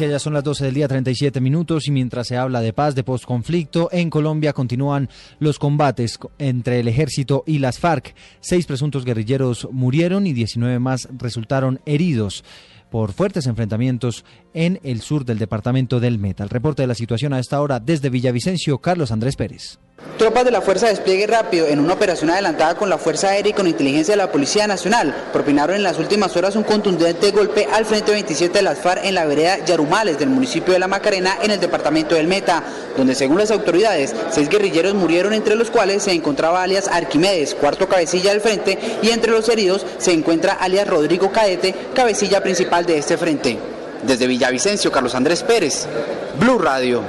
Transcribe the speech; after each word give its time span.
Ya 0.00 0.20
son 0.20 0.32
las 0.32 0.44
12 0.44 0.66
del 0.66 0.74
día 0.74 0.86
37 0.86 1.40
minutos 1.40 1.88
y 1.88 1.90
mientras 1.90 2.28
se 2.28 2.36
habla 2.36 2.60
de 2.60 2.72
paz, 2.72 2.94
de 2.94 3.02
postconflicto, 3.02 3.88
en 3.90 4.10
Colombia 4.10 4.52
continúan 4.52 5.08
los 5.40 5.58
combates 5.58 6.20
entre 6.38 6.78
el 6.78 6.86
ejército 6.86 7.42
y 7.48 7.58
las 7.58 7.80
FARC. 7.80 8.14
Seis 8.38 8.64
presuntos 8.66 9.04
guerrilleros 9.04 9.66
murieron 9.72 10.28
y 10.28 10.32
19 10.32 10.78
más 10.78 11.08
resultaron 11.18 11.80
heridos 11.84 12.44
por 12.92 13.12
fuertes 13.12 13.48
enfrentamientos 13.48 14.24
en 14.54 14.78
el 14.84 15.00
sur 15.00 15.24
del 15.24 15.40
departamento 15.40 15.98
del 15.98 16.20
Meta. 16.20 16.44
El 16.44 16.50
reporte 16.50 16.82
de 16.82 16.86
la 16.86 16.94
situación 16.94 17.32
a 17.32 17.40
esta 17.40 17.60
hora 17.60 17.80
desde 17.80 18.08
Villavicencio, 18.08 18.78
Carlos 18.78 19.10
Andrés 19.10 19.34
Pérez. 19.34 19.80
Tropas 20.18 20.44
de 20.44 20.50
la 20.50 20.60
Fuerza 20.60 20.86
de 20.86 20.94
Despliegue 20.94 21.28
Rápido, 21.28 21.68
en 21.68 21.78
una 21.78 21.92
operación 21.92 22.30
adelantada 22.30 22.74
con 22.74 22.90
la 22.90 22.98
Fuerza 22.98 23.28
Aérea 23.28 23.50
y 23.50 23.54
con 23.54 23.68
inteligencia 23.68 24.14
de 24.14 24.18
la 24.18 24.32
Policía 24.32 24.66
Nacional, 24.66 25.14
propinaron 25.32 25.76
en 25.76 25.84
las 25.84 26.00
últimas 26.00 26.36
horas 26.36 26.56
un 26.56 26.64
contundente 26.64 27.30
golpe 27.30 27.68
al 27.72 27.86
Frente 27.86 28.10
27 28.10 28.58
de 28.58 28.62
las 28.62 28.80
FARC 28.80 29.04
en 29.04 29.14
la 29.14 29.26
vereda 29.26 29.64
Yarumales 29.64 30.18
del 30.18 30.28
municipio 30.28 30.72
de 30.72 30.80
La 30.80 30.88
Macarena, 30.88 31.38
en 31.40 31.52
el 31.52 31.60
departamento 31.60 32.16
del 32.16 32.26
Meta, 32.26 32.64
donde 32.96 33.14
según 33.14 33.38
las 33.38 33.52
autoridades, 33.52 34.12
seis 34.30 34.48
guerrilleros 34.48 34.94
murieron, 34.94 35.34
entre 35.34 35.54
los 35.54 35.70
cuales 35.70 36.02
se 36.02 36.12
encontraba 36.12 36.64
alias 36.64 36.88
Arquimedes, 36.88 37.54
cuarto 37.54 37.88
cabecilla 37.88 38.32
del 38.32 38.40
frente, 38.40 38.76
y 39.00 39.10
entre 39.10 39.30
los 39.30 39.48
heridos 39.48 39.86
se 39.98 40.12
encuentra 40.12 40.54
alias 40.54 40.88
Rodrigo 40.88 41.30
Caete, 41.30 41.76
cabecilla 41.94 42.42
principal 42.42 42.84
de 42.84 42.98
este 42.98 43.16
frente. 43.16 43.56
Desde 44.02 44.26
Villavicencio, 44.26 44.90
Carlos 44.90 45.14
Andrés 45.14 45.44
Pérez, 45.44 45.86
Blue 46.40 46.58
Radio. 46.58 47.02